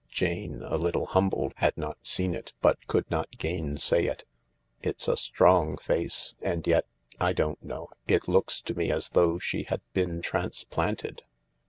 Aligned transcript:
Jane, 0.09 0.63
a 0.63 0.77
little 0.77 1.05
humbled, 1.05 1.53
had 1.57 1.77
not 1.77 1.99
seen 2.07 2.33
it, 2.33 2.53
but 2.59 2.87
could 2.87 3.05
not 3.11 3.37
gainsay 3.37 4.07
it. 4.07 4.25
*' 4.55 4.81
It's 4.81 5.07
a 5.07 5.15
strong 5.15 5.77
face, 5.77 6.33
and 6.41 6.65
yet— 6.65 6.87
I 7.19 7.33
don't 7.33 7.61
know. 7.63 7.89
It 8.07 8.27
looks 8.27 8.61
to 8.61 8.73
me 8.73 8.89
as 8.91 9.09
though 9.11 9.37
she 9.37 9.61
had 9.65 9.81
been 9.93 10.23
transplanted." 10.23 11.21